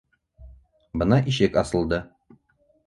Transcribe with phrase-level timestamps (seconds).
[1.03, 2.05] Бына ишек асылды.